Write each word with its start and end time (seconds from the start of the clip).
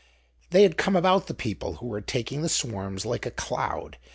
They 0.49 0.63
had 0.63 0.77
come 0.79 0.95
about 0.95 1.27
the 1.27 1.35
people 1.35 1.75
who 1.75 1.85
were 1.85 2.01
taking 2.01 2.41
the 2.41 2.49
swarms 2.49 3.05
like 3.05 3.27
a 3.27 3.29
cloud. 3.29 3.97